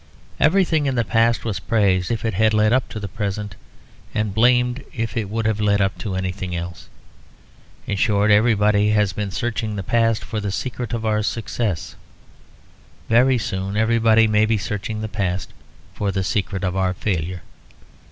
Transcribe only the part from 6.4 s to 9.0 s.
else. In short everybody